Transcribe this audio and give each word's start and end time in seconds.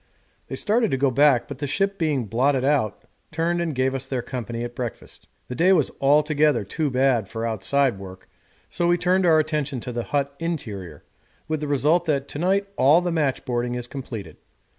They 0.47 0.55
started 0.55 0.89
to 0.89 0.97
go 0.97 1.11
back, 1.11 1.47
but 1.47 1.59
the 1.59 1.67
ship 1.67 1.99
being 1.99 2.25
blotted 2.25 2.63
out, 2.65 3.03
turned 3.31 3.61
and 3.61 3.75
gave 3.75 3.93
us 3.93 4.07
their 4.07 4.23
company 4.23 4.63
at 4.63 4.73
breakfast. 4.73 5.27
The 5.47 5.53
day 5.53 5.73
was 5.73 5.91
altogether 6.01 6.63
too 6.63 6.89
bad 6.89 7.27
for 7.27 7.45
outside 7.45 7.99
work, 7.99 8.27
so 8.67 8.87
we 8.87 8.97
turned 8.97 9.27
our 9.27 9.37
attention 9.37 9.79
to 9.81 9.91
the 9.91 10.05
hut 10.05 10.33
interior, 10.39 11.03
with 11.47 11.59
the 11.59 11.67
result 11.67 12.05
that 12.05 12.27
to 12.29 12.39
night 12.39 12.67
all 12.77 13.01
the 13.01 13.11
matchboarding 13.11 13.75
is 13.77 13.85
completed. 13.85 14.37